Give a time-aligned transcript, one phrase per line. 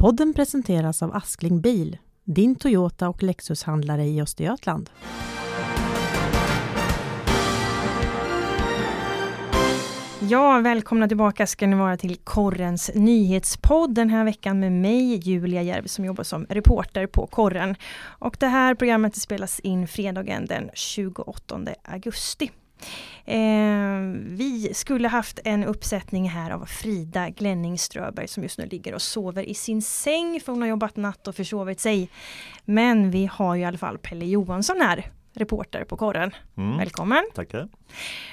[0.00, 4.90] Podden presenteras av Askling Bil, din Toyota och Lexus-handlare i Östergötland.
[10.20, 15.62] Ja, välkomna tillbaka ska ni vara till Korrens nyhetspodd den här veckan med mig, Julia
[15.62, 17.76] Järv, som jobbar som reporter på Korren.
[18.04, 22.50] Och det här programmet spelas in fredagen den 28 augusti.
[23.24, 28.94] Eh, vi skulle haft en uppsättning här av Frida Glenning Ströberg som just nu ligger
[28.94, 32.10] och sover i sin säng för hon har jobbat natt och försovit sig.
[32.64, 36.30] Men vi har ju i alla fall Pelle Johansson här, reporter på Korren.
[36.56, 36.78] Mm.
[36.78, 37.24] Välkommen!
[37.34, 37.68] Tackar.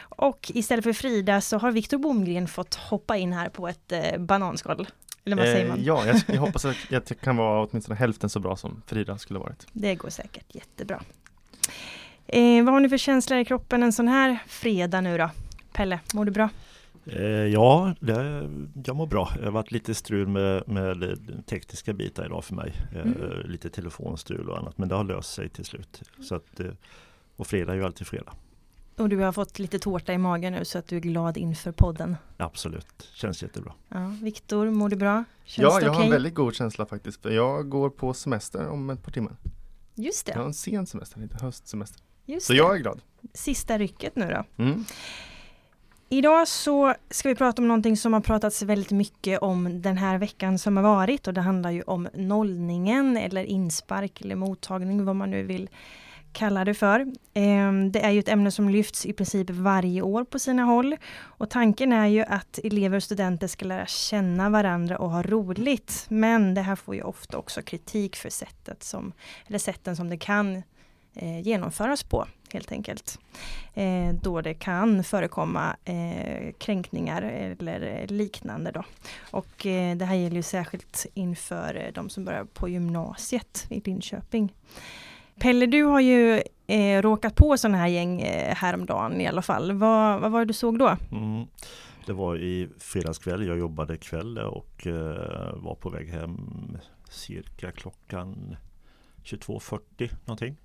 [0.02, 4.18] Och istället för Frida så har Viktor Bomgren fått hoppa in här på ett eh,
[4.20, 4.88] bananskal.
[5.26, 5.78] Eller vad säger man?
[5.78, 9.18] Eh, ja, jag, jag hoppas att jag kan vara åtminstone hälften så bra som Frida
[9.18, 9.68] skulle varit.
[9.72, 11.02] Det går säkert jättebra.
[12.28, 15.30] Eh, vad har ni för känslor i kroppen en sån här fredag nu då?
[15.74, 16.50] Pelle, mår du bra?
[17.06, 18.50] Eh, ja, det,
[18.86, 19.30] jag mår bra.
[19.40, 22.74] Det har varit lite strul med, med tekniska bitar idag för mig.
[22.96, 23.42] Eh, Mm.
[23.46, 26.02] Lite telefonstrul och annat men det har löst sig till slut.
[26.22, 26.68] Så att, eh,
[27.36, 28.34] och fredag är ju alltid fredag.
[28.98, 31.72] Och du har fått lite tårta i magen nu så att du är glad inför
[31.72, 32.18] podden.
[32.38, 33.74] Absolut, känns jättebra.
[33.90, 35.24] Ja, Viktor, mår du bra?
[35.44, 36.06] Känns ja, det jag har okej?
[36.06, 37.22] en väldigt god känsla faktiskt.
[37.22, 39.36] För jag går på semester om ett par timmar.
[39.96, 42.02] Just Jag har det, en sen semester, inte höstsemester.
[42.26, 42.58] Just Så det.
[42.58, 43.02] jag är glad.
[43.34, 44.64] Sista rycket nu då.
[44.64, 44.86] Mm.
[46.10, 50.18] Idag så ska vi prata om någonting som har pratats väldigt mycket om den här
[50.18, 55.16] veckan som har varit och det handlar ju om nollningen eller inspark eller mottagning vad
[55.16, 55.70] man nu vill
[56.34, 57.08] kalla det för.
[57.34, 60.96] Ehm, Det är ju ett ämne som lyfts i princip varje år på sina håll
[61.22, 66.06] och tanken är ju att elever och studenter ska lära känna varandra och ha roligt.
[66.10, 69.14] Men det här får ju ofta också kritik för sättet som,
[69.48, 70.64] eller sätten som det kan
[71.16, 73.20] eh, genomföras på helt enkelt.
[73.74, 78.72] Eh, då det kan förekomma eh, kränkningar eller liknande.
[78.72, 78.84] Då.
[79.32, 83.80] Och eh, det här gäller ju särskilt inför eh, de som börjar på gymnasiet i
[83.80, 84.54] Linköping.
[85.40, 89.72] Pelle, du har ju eh, råkat på sådana här gäng eh, häromdagen i alla fall.
[89.72, 90.98] Vad, vad var det du såg då?
[91.12, 91.48] Mm.
[92.06, 96.38] Det var i fredagskväll, jag jobbade kväll och eh, var på väg hem
[97.10, 98.56] cirka klockan
[99.26, 100.56] 22.40 någonting.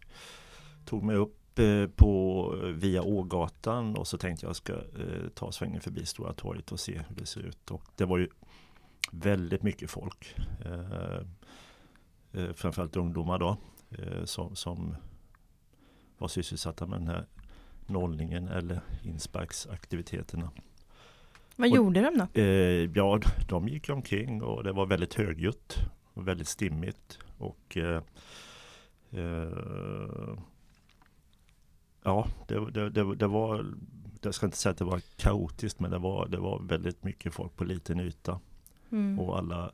[0.84, 5.80] Tog mig upp eh, på via Ågatan och så tänkte jag ska eh, ta svängen
[5.80, 7.70] förbi Stora torget och se hur det ser ut.
[7.70, 8.28] Och det var ju
[9.10, 10.34] väldigt mycket folk.
[10.64, 11.20] Eh,
[12.32, 13.56] eh, framförallt ungdomar då
[14.24, 14.96] som, som
[16.18, 17.26] var sysselsatta med den här
[17.86, 20.50] nollningen eller insparksaktiviteterna.
[21.56, 22.40] Vad Och- gjorde de då?
[22.40, 25.76] Eh, ja, de gick omkring och det var väldigt högljutt
[26.14, 27.18] och väldigt stimmigt.
[27.38, 28.02] Och eh,
[29.10, 30.38] eh,
[32.02, 33.66] Ja, det, det, det, det var
[34.22, 37.34] Jag ska inte säga att det var kaotiskt men det var, det var väldigt mycket
[37.34, 38.40] folk på liten yta.
[38.90, 39.18] Mm.
[39.20, 39.72] Och alla,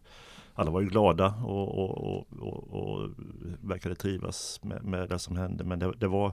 [0.55, 3.11] alla var ju glada och, och, och, och, och
[3.61, 5.65] verkade trivas med, med det som hände.
[5.65, 6.33] Men det, det var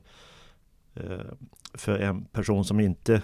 [0.94, 1.32] eh,
[1.74, 3.22] för en person som inte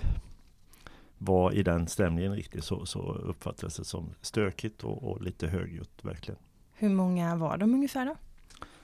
[1.17, 6.06] var i den stämningen riktigt så, så uppfattades det som stökigt och, och lite högljutt
[6.06, 6.40] verkligen.
[6.73, 8.16] Hur många var de ungefär då?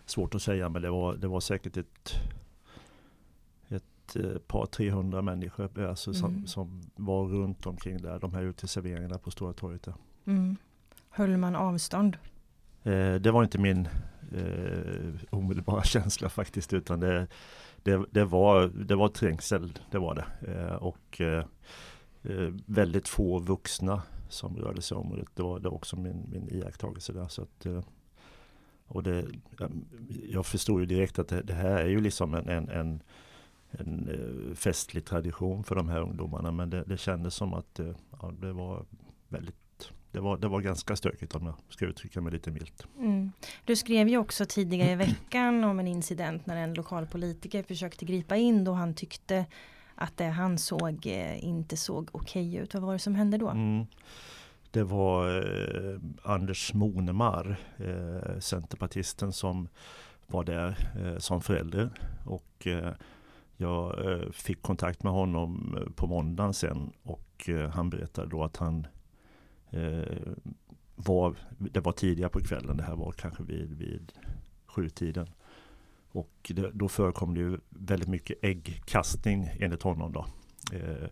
[0.05, 2.13] Svårt att säga men det var, det var säkert ett,
[3.69, 6.47] ett eh, par 300 människor alltså, som, Mm.
[6.47, 9.83] som var runt omkring där, de här uteserveringarna på Stora torget.
[9.83, 9.93] Där.
[10.25, 10.55] Mm.
[11.09, 12.17] Höll man avstånd?
[12.83, 13.87] Eh, det var inte min
[14.31, 17.27] eh, omedelbara känsla faktiskt utan det,
[17.83, 20.53] det, det, var, det var trängsel, det var det.
[20.53, 21.45] Eh, och eh,
[22.23, 25.27] eh, väldigt få vuxna som rörde sig i området.
[25.35, 27.27] Det var, det var också min, min iakttagelse där.
[27.27, 27.81] Så att, eh,
[28.87, 29.25] och det,
[30.29, 33.01] jag förstod ju direkt att det, det här är ju liksom en, en, en,
[33.71, 37.95] en eh, festlig tradition för de här ungdomarna men det, det kändes som att eh,
[38.21, 38.85] ja, det var
[39.29, 39.55] väldigt
[40.11, 42.87] det var, det var ganska stökigt om jag ska uttrycka mig lite milt.
[42.99, 43.31] Mm.
[43.65, 48.05] Du skrev ju också tidigare i veckan om en incident när en lokal politiker försökte
[48.05, 49.45] gripa in då han tyckte
[49.95, 52.73] att det han såg eh, inte såg okej ut.
[52.73, 53.49] Vad var det som hände då?
[53.49, 53.85] Mm.
[54.75, 59.67] Det var eh, Anders Monemar, eh, centerpartisten som
[60.27, 61.89] var där eh, som förälder.
[62.25, 62.93] Och eh,
[63.57, 68.43] jag eh, fick kontakt med honom eh, på måndagen sen och eh, han berättade då
[68.43, 68.87] att han
[69.69, 70.33] eh,
[70.95, 74.11] var, det var tidigare på kvällen, det här var kanske vid, vid
[74.65, 75.29] sjutiden.
[76.11, 80.25] Och det, då förekom det ju väldigt mycket äggkastning enligt honom då.
[80.73, 81.09] Eh,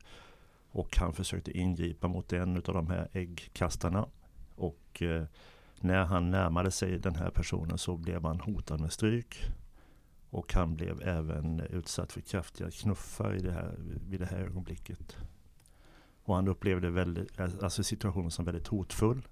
[0.73, 4.07] och han försökte ingripa mot en av de här äggkastarna.
[4.55, 5.23] Och eh,
[5.79, 9.37] när han närmade sig den här personen så blev han hotad med stryk.
[10.29, 13.75] Och han blev även utsatt för kraftiga knuffar i det här,
[14.09, 15.17] vid det här ögonblicket.
[16.23, 19.27] Och han upplevde väldigt, alltså situationen som väldigt hotfull.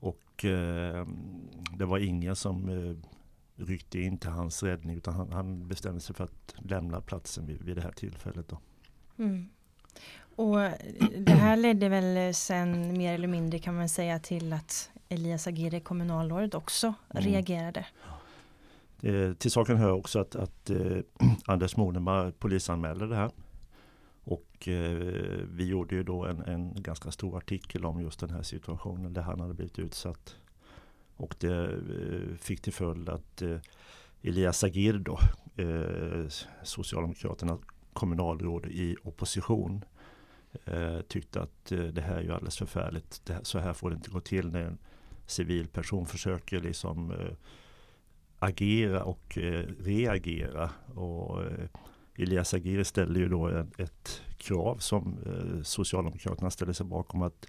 [0.00, 1.06] Och eh,
[1.76, 2.96] det var ingen som eh,
[3.64, 7.62] ryckte in till hans räddning utan han, han bestämde sig för att lämna platsen vid,
[7.62, 8.48] vid det här tillfället.
[8.48, 8.58] Då.
[9.18, 9.48] Mm.
[10.36, 10.56] Och
[11.18, 15.80] det här ledde väl sen mer eller mindre kan man säga till att Elias Aguirre,
[15.80, 17.24] kommunalrådet, också mm.
[17.24, 17.86] reagerade.
[19.02, 20.98] Eh, till saken hör också att, att eh,
[21.46, 23.30] Anders Monemar polisanmälde det här.
[24.24, 24.98] Och eh,
[25.52, 29.22] vi gjorde ju då en, en ganska stor artikel om just den här situationen där
[29.22, 30.36] han hade blivit utsatt.
[31.16, 33.56] Och det eh, fick till följd att eh,
[34.22, 35.18] Elias Agir då,
[35.62, 36.28] eh,
[36.62, 37.58] Socialdemokraterna
[37.92, 39.84] kommunalråd i opposition,
[40.64, 43.20] eh, tyckte att eh, det här är ju alldeles förfärligt.
[43.24, 44.78] Det, så här får det inte gå till när en
[45.26, 47.34] civilperson försöker liksom eh,
[48.38, 50.70] agera och eh, reagera.
[50.94, 51.42] Och
[52.16, 57.46] Elias Aguirre ställde ju då ett krav som eh, Socialdemokraterna ställer sig bakom att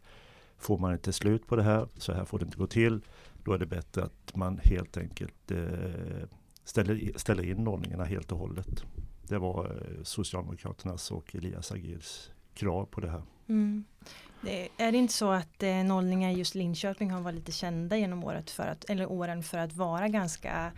[0.58, 3.02] får man inte slut på det här, så här får det inte gå till,
[3.44, 6.28] då är det bättre att man helt enkelt eh,
[6.64, 8.84] ställer, ställer in ordningarna helt och hållet.
[9.28, 13.22] Det var eh, Socialdemokraternas och Elias Agirs krav på det här.
[13.50, 13.84] Mm.
[14.42, 17.98] Det, är det inte så att eh, nollningar i just Linköping har varit lite kända
[17.98, 20.72] genom året för att, eller åren för att vara ganska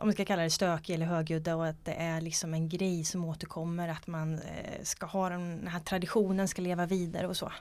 [0.00, 3.04] om man ska kalla det stökig eller högljudda och att det är liksom en grej
[3.04, 7.52] som återkommer att man eh, ska ha den här traditionen ska leva vidare och så.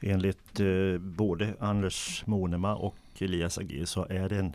[0.00, 4.54] Enligt eh, både Anders Monema och Elias Agir så är det en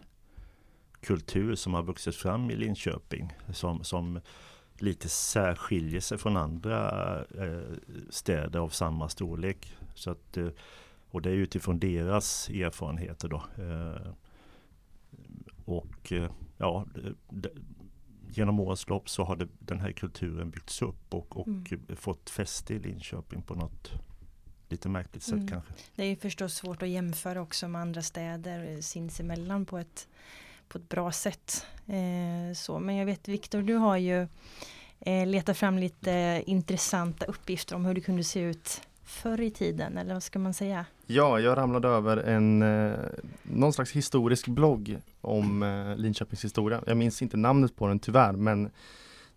[1.01, 4.19] kultur som har vuxit fram i Linköping som, som
[4.77, 7.77] lite särskiljer sig från andra eh,
[8.09, 9.77] städer av samma storlek.
[9.95, 10.47] Så att, eh,
[11.11, 13.43] och det är utifrån deras erfarenheter då.
[13.63, 14.13] Eh,
[15.65, 16.85] och eh, ja,
[17.29, 17.49] det,
[18.35, 21.95] genom årens lopp så har det, den här kulturen byggts upp och, och mm.
[21.95, 23.91] fått fäste i Linköping på något
[24.69, 25.47] lite märkligt sätt mm.
[25.47, 25.73] kanske.
[25.95, 30.07] Det är förstås svårt att jämföra också med andra städer sinsemellan på ett,
[30.73, 31.65] på ett bra sätt.
[31.87, 32.79] Eh, så.
[32.79, 34.27] Men jag vet Viktor, du har ju
[34.99, 39.97] eh, letat fram lite intressanta uppgifter om hur det kunde se ut förr i tiden,
[39.97, 40.85] eller vad ska man säga?
[41.05, 42.93] Ja, jag ramlade över en eh,
[43.43, 46.83] någon slags historisk blogg om eh, Linköpings historia.
[46.85, 48.71] Jag minns inte namnet på den tyvärr, men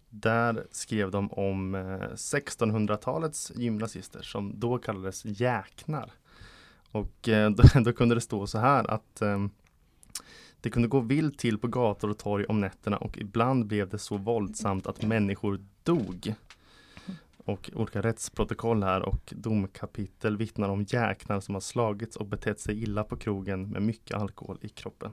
[0.08, 1.80] där skrev de om eh,
[2.14, 6.12] 1600-talets gymnasister som då kallades jäknar.
[6.90, 9.46] Och eh, då, då, kunde det stå så här att eh,
[10.66, 13.98] det kunde gå vilt till på gator och torg om nätterna och ibland blev det
[13.98, 16.34] så våldsamt att människor dog
[17.36, 22.82] och olika rättsprotokoll här och domkapitel vittnar om jäknar som har slagits och betett sig
[22.82, 25.10] illa på krogen med mycket alkohol i kroppen.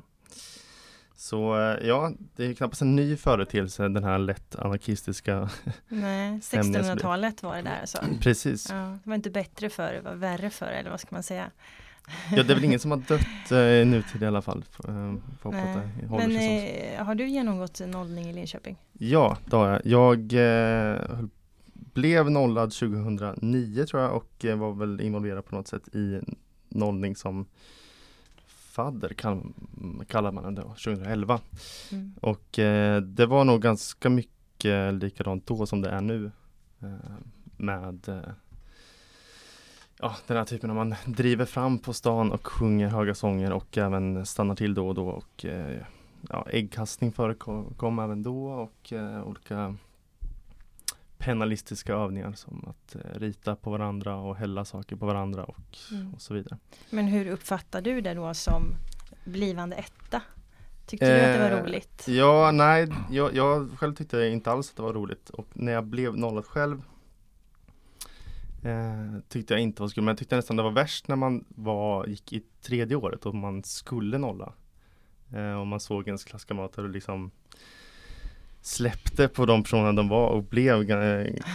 [1.15, 5.49] Så eh, ja, det är knappast en ny företeelse den här lätt anarkistiska
[5.87, 7.97] Nej, 1600-talet var det där alltså.
[8.21, 8.69] Precis.
[8.69, 11.51] Ja, det var inte bättre för det var värre för eller vad ska man säga?
[12.31, 14.65] Ja, det är väl ingen som har dött eh, nutid i alla fall.
[14.87, 14.93] Eh.
[16.09, 18.77] Men eh, har du genomgått nollning i Linköping?
[18.93, 19.81] Ja, det har jag.
[19.85, 20.33] Jag
[20.93, 21.19] eh,
[21.73, 26.19] blev nollad 2009 tror jag och eh, var väl involverad på något sätt i
[26.69, 27.45] nollning som
[28.73, 29.13] fadder
[30.07, 31.39] kallar man det då, 2011.
[31.91, 32.13] Mm.
[32.21, 36.31] Och eh, det var nog ganska mycket likadant då som det är nu.
[36.81, 37.15] Eh,
[37.57, 38.33] med eh,
[39.99, 43.77] ja, den här typen av man driver fram på stan och sjunger höga sånger och
[43.77, 45.81] även stannar till då och då och eh,
[46.29, 49.75] ja, äggkastning förekom även då och eh, olika
[51.17, 56.13] penalistiska övningar som att eh, rita på varandra och hälla saker på varandra och, mm.
[56.13, 56.57] och så vidare.
[56.89, 58.63] Men hur uppfattar du det då som
[59.23, 60.21] blivande etta?
[60.85, 62.07] Tyckte eh, du att det var eh, roligt?
[62.07, 65.85] Ja, nej, jag, jag själv tyckte inte alls att det var roligt och när jag
[65.85, 66.81] blev nollad själv
[68.63, 71.45] eh, tyckte jag inte var skuld, men jag tyckte nästan det var värst när man
[71.47, 74.53] var, gick i tredje året och man skulle nolla.
[75.33, 77.31] Eh, och man såg ens klasskamrater och liksom
[78.63, 80.87] släppte på de personerna de var och blev,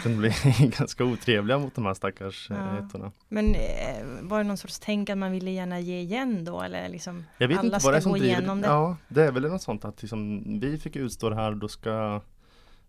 [0.03, 0.33] kunde bli
[0.79, 2.87] ganska otrevliga mot de här stackars eh, ja.
[2.87, 3.13] ettorna.
[3.29, 6.89] Men eh, var det någon sorts tänk att man ville gärna ge igen då eller
[6.89, 8.67] liksom Jag vet alla inte vad det är som driver, det?
[8.67, 11.69] Ja, det är väl något sånt att liksom, vi fick utstå det här och då
[11.69, 12.21] ska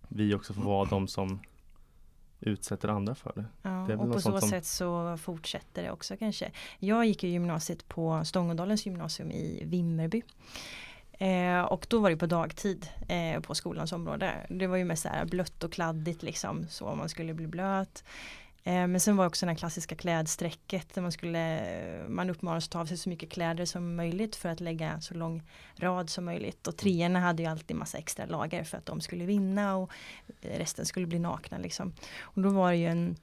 [0.07, 1.39] vi också få vara de som
[2.39, 3.45] utsätter andra för det.
[3.61, 4.49] Ja, och på så som...
[4.49, 6.51] sätt så fortsätter det också kanske.
[6.79, 10.23] Jag gick i gymnasiet på Stångådalens gymnasium i Vimmerby.
[11.11, 14.33] Eh, och då var det på dagtid eh, på skolans område.
[14.49, 18.03] Det var ju mest så här blött och kladdigt liksom så man skulle bli blöt.
[18.63, 21.61] Eh, men sen var också det klassiska klädsträcket där man skulle
[22.07, 25.13] man uppmanades att ta av sig så mycket kläder som möjligt för att lägga så
[25.13, 25.43] lång
[25.75, 26.67] rad som möjligt.
[26.67, 29.91] Och treorna hade ju alltid massa extra lager för att de skulle vinna och
[30.41, 31.93] resten skulle bli nakna liksom.
[32.21, 33.15] Och då var det ju en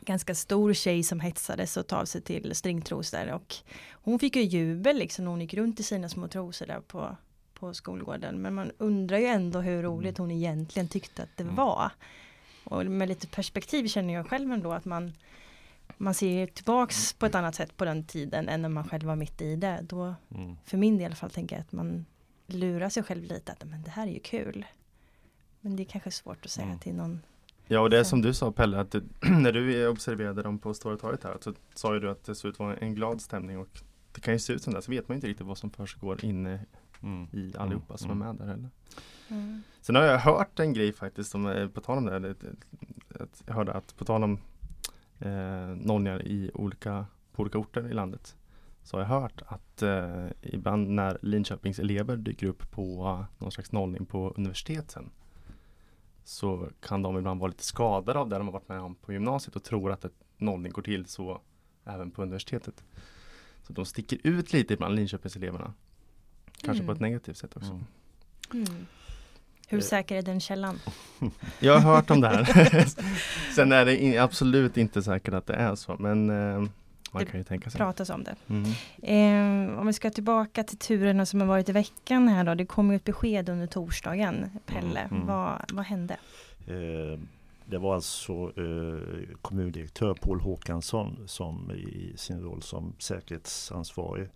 [0.00, 3.54] ganska stor tjej som hetsades och tar sig till stringtrosor och
[3.92, 7.16] hon fick ju jubel liksom när hon gick runt i sina små trosor där på,
[7.54, 8.42] på skolgården.
[8.42, 11.54] Men man undrar ju ändå hur roligt hon egentligen tyckte att det Mm.
[11.56, 11.90] var.
[12.66, 15.12] Och med lite perspektiv känner jag själv ändå att man
[15.98, 19.16] man ser tillbaks på ett annat sätt på den tiden än när man själv var
[19.16, 19.80] mitt i det.
[19.82, 20.56] Då, Mm.
[20.64, 22.06] för min del i alla fall, tänker jag att man
[22.46, 24.64] lurar sig själv lite att men det här är ju kul.
[25.60, 26.78] Men det är kanske svårt att säga Mm.
[26.78, 27.20] till någon.
[27.66, 30.74] Ja och det är som du sa Pelle, att det, när du observerade dem på
[30.74, 33.20] Stora torget här så sa ju du att det såg ut att vara en glad
[33.20, 33.68] stämning och
[34.12, 36.24] det kan ju se ut som det, så vet man inte riktigt vad som försiggår
[36.24, 36.60] inne
[37.02, 37.28] Mm.
[37.32, 38.22] i allihopa som Mm.
[38.22, 38.70] är med där heller.
[39.28, 39.62] Mm.
[39.80, 42.34] Sen har jag hört en grej faktiskt, som, är- på tal om det,
[43.20, 44.38] att jag hörde att på tal om
[45.18, 48.36] eh, nollningar i olika, på olika orter i landet
[48.82, 53.72] så har jag hört att eh, ibland när Linköpings elever dyker upp på någon slags
[53.72, 55.10] nollning på universiteten
[56.24, 59.12] så kan de ibland vara lite skadade av det de har varit med om på
[59.12, 61.40] gymnasiet och tror att ett nollning går till så
[61.84, 62.84] även på universitetet.
[63.62, 65.72] Så de sticker ut lite ibland Linköpingseleverna.
[66.62, 66.94] Kanske på Mm.
[66.94, 67.70] ett negativt sätt också.
[67.70, 67.84] Mm.
[68.68, 68.86] Mm.
[69.68, 69.82] Hur Eh.
[69.82, 70.78] säker är den källan?
[71.60, 72.44] Jag har hört om det här.
[73.54, 76.58] Sen är det in, absolut inte säkert att det är så, men eh,
[77.12, 77.78] man Det kan ju tänka sig.
[77.78, 78.36] Pratas om det.
[78.48, 79.72] Mm.
[79.72, 82.54] Eh, om vi ska tillbaka till turerna som har varit i veckan här då.
[82.54, 84.50] Det kom ju ett besked under torsdagen.
[84.66, 85.26] Pelle, Mm, mm.
[85.26, 86.16] Vad, vad hände?
[86.66, 87.18] Eh,
[87.68, 94.28] Det var alltså eh, kommundirektör Paul Håkansson som i sin roll som säkerhetsansvarig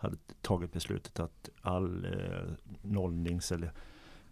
[0.00, 2.52] hade tagit beslutet att all eh,
[2.82, 3.72] nollnings eller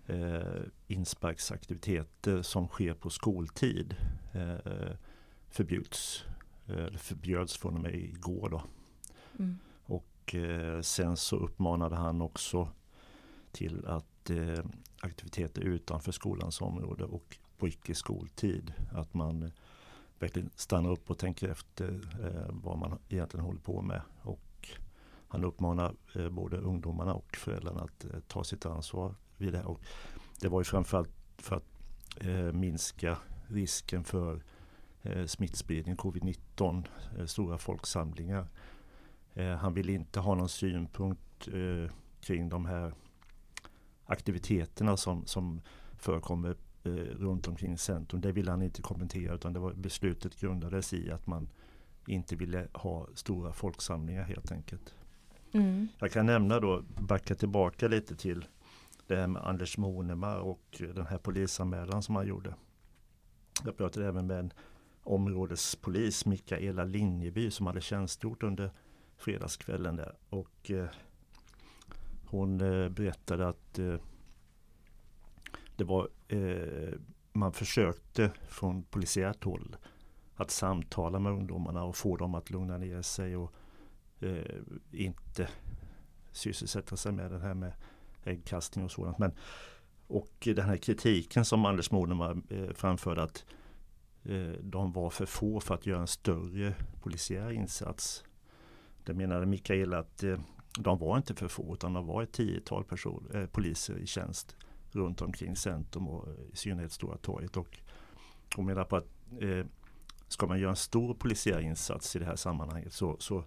[0.06, 3.96] eh, insparksaktiviteter som sker på skoltid
[4.32, 4.90] eh,
[5.50, 6.24] förbjuds.
[6.66, 8.62] Eh, Eller förbjöds från och med igår då.
[9.38, 9.58] Mm.
[9.84, 12.68] Och eh, sen så uppmanade han också
[13.52, 14.64] till att eh,
[15.00, 18.72] aktiviteter utanför skolans område och på icke skoltid.
[18.92, 19.50] Att man
[20.18, 24.02] verkligen stannar upp och tänker efter eh, vad man egentligen håller på med.
[24.22, 24.40] Och
[25.28, 29.58] han uppmanar eh, både ungdomarna och föräldrarna att eh, ta sitt ansvar vid det.
[29.58, 29.66] här.
[29.66, 29.80] Och
[30.40, 31.68] det var ju framförallt för att
[32.20, 34.42] eh, minska risken för
[35.02, 36.84] eh, smittspridning, covid-19,
[37.18, 38.48] eh, stora folksamlingar.
[39.34, 42.92] Eh, han vill inte ha någon synpunkt eh, kring de här
[44.06, 45.60] aktiviteterna som, som
[45.96, 48.20] förekommer eh, runt omkring centrum.
[48.20, 51.48] Det ville han inte kommentera utan det var, beslutet grundades i att man
[52.06, 54.94] inte ville ha stora folksamlingar helt enkelt.
[55.52, 55.88] Mm.
[55.98, 58.46] Jag kan nämna då, backa tillbaka lite till
[59.06, 62.54] det här med Anders Monemar och den här polisanmälan som han gjorde.
[63.64, 64.52] Jag pratade även med en
[65.02, 68.70] områdespolis, Mikaela Linjeby, som hade tjänstgjort under
[69.16, 70.14] fredagskvällen där.
[70.28, 70.88] Och eh,
[72.26, 73.94] hon eh, berättade att eh,
[75.76, 76.98] det var, eh,
[77.32, 79.76] man försökte från polisiärt håll
[80.34, 83.52] att samtala med ungdomarna och få dem att lugna ner sig och
[84.20, 84.56] eh,
[84.92, 85.48] inte
[86.32, 87.72] sysselsätta sig med det här med
[88.24, 89.18] äggkastning och sådant.
[89.18, 89.32] Men,
[90.06, 93.44] och den här kritiken som Anders Monemar eh, framförde att
[94.24, 98.24] eh, de var för få för att göra en större polisiär insats.
[99.04, 100.38] Det menade Mikael att eh,
[100.78, 104.56] de var inte för få utan de var ett tiotal person, eh, poliser i tjänst
[104.92, 107.56] runt omkring centrum och eh, i synnerhet Stora torget.
[107.56, 107.78] Och
[108.56, 109.06] hon menar på att
[109.40, 109.64] eh,
[110.28, 113.44] ska man göra en stor polisiär insats i det här sammanhanget så, så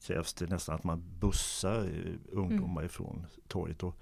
[0.00, 1.92] krävs det nästan att man bussar
[2.32, 3.82] ungdomar ifrån torget.
[3.82, 3.96] Och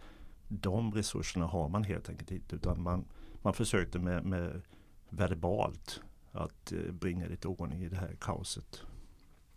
[0.48, 3.04] de resurserna har man helt enkelt inte utan man,
[3.42, 4.62] man försökte med, med
[5.08, 6.00] verbalt
[6.32, 8.82] att eh, bringa lite ordning i det här kaoset.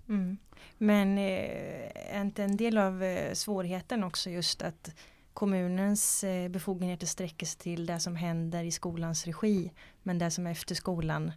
[0.09, 0.37] Mm.
[0.77, 4.95] Men eh, är inte en del av eh, svårigheten också just att
[5.33, 9.71] kommunens befogenheter sträcker sig till det som händer i skolans regi.
[10.03, 11.31] Men det som är efter skolan,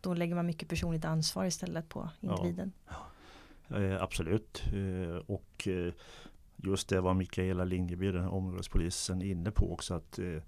[0.00, 2.10] då lägger man mycket personligt ansvar istället på
[2.88, 3.07] Ja.
[3.70, 4.62] Eh, absolut.
[4.72, 5.92] Eh, och eh,
[6.56, 9.94] just det var Mikaela Lingeby, den här områdespolisen, inne på också.
[9.94, 10.42] att eh,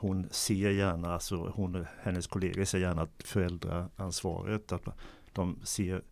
[0.00, 4.88] Hon ser gärna, alltså hon, hennes kollegor ser gärna att föräldraansvaret, att
[5.32, 6.02] de ser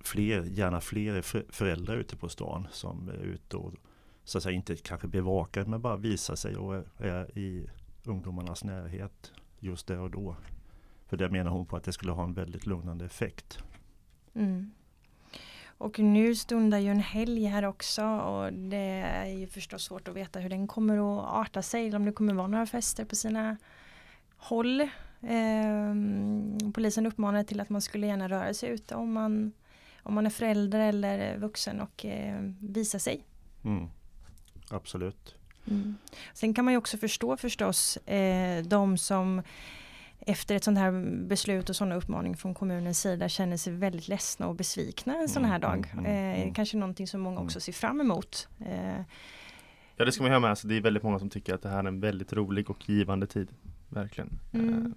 [0.00, 1.22] fler, gärna fler
[1.52, 3.74] föräldrar ute på stan som är ute och
[4.24, 7.70] så att säga inte kanske bevakar men bara visar sig och är, är i
[8.04, 10.36] ungdomarnas närhet just där och då.
[11.06, 13.58] För det menar hon på att det skulle ha en väldigt lugnande effekt.
[14.34, 14.70] Mm.
[15.78, 20.14] Och nu stundar ju en helg här också och det är ju förstås svårt att
[20.14, 23.16] veta hur den kommer att arta sig eller om det kommer vara några fester på
[23.16, 23.56] sina
[24.36, 24.88] håll.
[25.22, 29.52] Ehm, polisen uppmanar till att man skulle gärna röra sig ute om man,
[30.02, 33.24] om man är förälder eller vuxen och eh, visa sig.
[33.64, 33.88] Mm.
[34.70, 35.34] Absolut.
[35.66, 35.96] Mm.
[36.34, 39.42] Sen kan man ju också förstå förstås eh, de som
[40.28, 40.92] efter ett sånt här
[41.26, 45.44] beslut och sådana uppmaningar från kommunens sida känner sig väldigt ledsna och besvikna en sån
[45.44, 45.90] här Mm, dag.
[45.92, 48.48] mm, mm, Eh, kanske någonting som många också ser fram emot.
[48.66, 49.00] Eh,
[49.98, 50.70] Ja det ska man ha med sig.
[50.70, 53.26] Det är väldigt många som tycker att det här är en väldigt rolig och givande
[53.26, 53.48] tid.
[53.88, 54.38] Verkligen.
[54.52, 54.68] Mm.
[54.68, 54.94] Eh, Mm.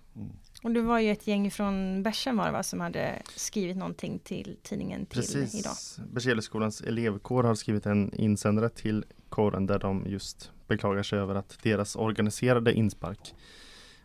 [0.63, 4.19] och det var ju ett gäng från Bärsen var det va, som hade skrivit någonting
[4.19, 5.43] till tidningen till idag.
[5.43, 5.99] Precis.
[6.13, 11.57] Berzelsskolans elevkår har skrivit en insändare till kåren där de just beklagar sig över att
[11.63, 13.33] deras organiserade inspark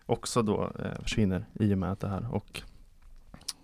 [0.06, 2.62] också då eh, försvinner i och med det här och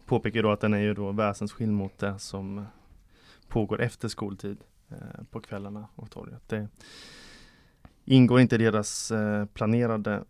[0.07, 2.67] påpekar då att den är ju då väsensskild mot det som
[3.49, 4.97] pågår efter skoltid eh,
[5.31, 6.49] på kvällarna och torget.
[6.49, 6.69] Det
[8.05, 10.25] ingår inte i deras eh, planerade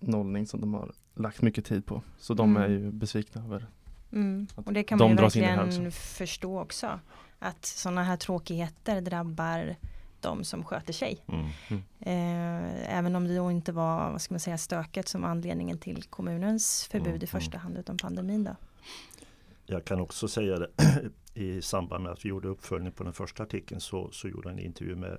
[0.00, 2.02] nollning som de har lagt mycket tid på.
[2.18, 2.62] Så de Mm.
[2.62, 3.66] är ju besvikna över
[4.12, 4.46] Mm.
[4.54, 7.00] Och det kan de man ju verkligen förstå också.
[7.38, 9.76] Att sådana här tråkigheter drabbar
[10.20, 11.24] de som sköter sig.
[11.28, 11.46] Mm.
[12.00, 15.78] Eh, även om det då inte var, vad ska man säga, stöket som var anledningen
[15.78, 18.56] till kommunens förbud Mm, i första hand utan pandemin då.
[19.66, 20.70] Jag kan också säga det
[21.34, 24.58] i samband med att vi gjorde uppföljning på den första artikeln så, så gjorde jag
[24.58, 25.18] en intervju med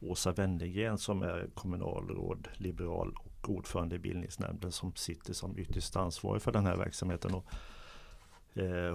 [0.00, 6.42] Åsa Wennergren som är kommunalråd, liberal och ordförande i bildningsnämnden som sitter som ytterst ansvarig
[6.42, 7.34] för den här verksamheten.
[7.34, 7.44] Och,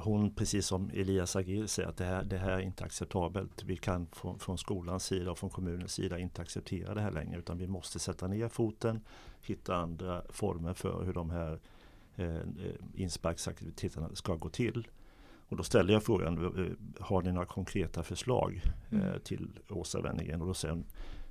[0.04, 3.64] hon, precis som Elias Agir, säger att det här, det här är inte acceptabelt.
[3.64, 7.40] Vi kan från, från skolans sida och från kommunens sida inte acceptera det här längre
[7.40, 9.02] utan vi måste sätta ner foten,
[9.42, 11.60] hitta andra former för hur de här
[12.16, 12.38] eh,
[12.96, 14.88] insparksaktiviteterna ska gå till.
[15.50, 19.20] Och då ställer jag frågan, eh, har ni några konkreta förslag eh, Mm.
[19.20, 20.42] till Åsa Wennergren?
[20.42, 20.86] Och då säger hon,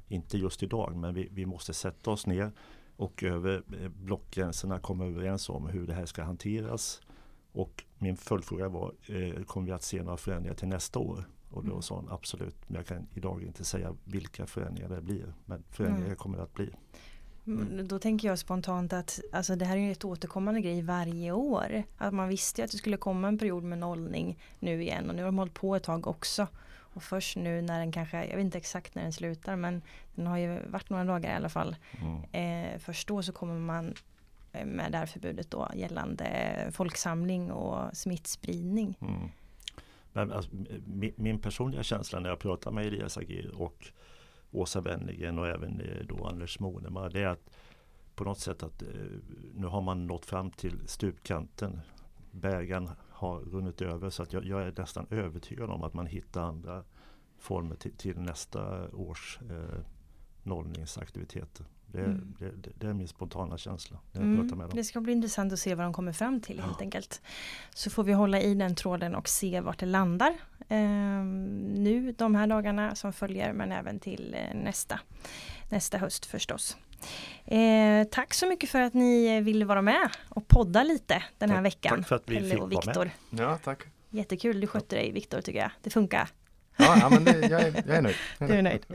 [0.09, 2.53] inte just idag, men vi, vi måste sätta oss ner
[2.97, 7.01] och över eh, blockgränserna komma överens om hur det här ska hanteras.
[7.53, 11.25] Och min följdfråga var, eh, kommer vi att se några förändringar till nästa år?
[11.51, 11.83] Och då Mm.
[11.83, 15.35] sa hon absolut, men jag kan idag inte säga vilka förändringar det blir.
[15.45, 16.17] Men förändringar Mm.
[16.17, 16.71] kommer det att bli.
[17.47, 17.89] Mm.
[17.89, 21.83] Då tänker jag spontant att alltså, det här är ett återkommande grej varje år.
[21.99, 25.23] Att man visste att det skulle komma en period med nollning nu igen och nu
[25.23, 26.47] har de hållit på ett tag också.
[26.95, 29.83] Och först nu när den kanske, jag vet inte exakt när den slutar men
[30.15, 31.77] den har ju varit några dagar i alla fall.
[32.03, 32.73] Mm.
[32.73, 33.95] Eh, först då så kommer man
[34.53, 36.27] Eh, med det här förbudet då gällande
[36.73, 38.99] folksamling och smittspridning.
[39.01, 39.29] Mm.
[40.13, 40.51] Men alltså,
[40.87, 43.93] min, min personliga känsla när jag pratar med Elias Agir och
[44.51, 47.51] Åsa Wennergren och även eh, då Anders Monemar det är att
[48.15, 48.89] på något sätt att eh,
[49.55, 51.81] nu har man nått fram till stupkanten.
[52.31, 56.43] Bägaren har runnit över så att jag, jag är nästan övertygad om att man hittar
[56.43, 56.85] andra
[57.39, 59.81] former till, till nästa års eh,
[60.43, 61.67] nollningsaktiviteter.
[61.93, 62.35] Det, Mm.
[62.39, 64.77] det, det, det är min spontana känsla när jag Mm, pratar med dem.
[64.77, 66.85] det ska bli intressant att se vad de kommer fram till helt Ja.
[66.85, 67.21] enkelt.
[67.75, 70.35] Så får vi hålla i den tråden och se vart det landar.
[70.69, 75.01] Ehm, nu de här dagarna som följer men även till eh, nästa,
[75.71, 76.77] nästa höst förstås.
[77.45, 81.51] Eh, tack så mycket för att ni eh, ville vara med och podda lite den
[81.51, 81.99] här Tack- veckan.
[81.99, 82.97] tack för att vi Pelle fick och vara med.
[82.97, 83.11] Viktor.
[83.45, 83.79] Ja, tack.
[84.11, 85.71] Jättekul, du skötte dig Viktor tycker jag.
[85.83, 86.29] Det funkar.
[86.77, 88.17] Ja, ja men det, jag, är, jag är nöjd.
[88.39, 88.87] Jag Du är nöjd.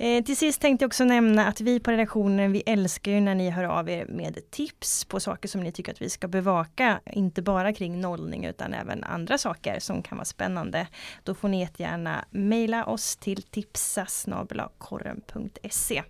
[0.00, 3.34] Eh, till sist tänkte jag också nämna att vi på redaktionen, vi älskar ju när
[3.34, 7.00] ni hör av er med tips på saker som ni tycker att vi ska bevaka.
[7.12, 10.86] Inte bara kring nollning utan även andra saker som kan vara spännande.
[11.24, 16.02] Då får ni jättegärna mejla oss till tipsasnabelakorren.se.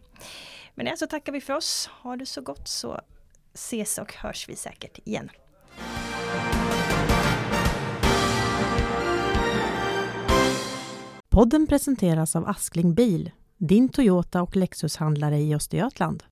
[0.74, 1.90] Men det så tackar vi för oss.
[2.02, 3.00] Ha det så gott så
[3.54, 5.30] ses och hörs vi säkert igen.
[11.28, 16.22] Podden presenteras av Askling Bil, din Toyota och Lexus-handlare i Östergötland.